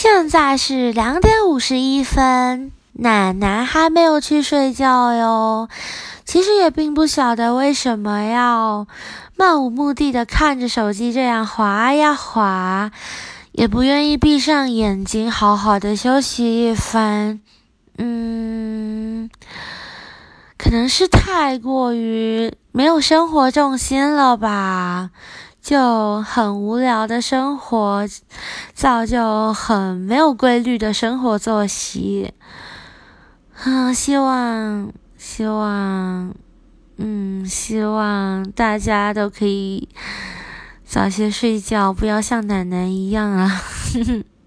[0.00, 5.68] 现在是两点五十一分，奶奶还没有去睡觉哟。
[6.24, 8.86] 其实也并不晓得为什么要
[9.34, 12.92] 漫无目的的看着手机这样滑呀滑，
[13.50, 17.40] 也不愿意闭上眼睛好好的休息一番。
[17.96, 19.28] 嗯，
[20.56, 25.10] 可能是太过于没有生活重心了吧。
[25.60, 28.08] 就很无聊的生活，
[28.74, 32.32] 造就很没有规律的生活作息。
[33.64, 36.32] 啊，希望，希望，
[36.96, 39.88] 嗯，希望大家都可以
[40.84, 43.60] 早些睡觉，不要像奶奶一样啊。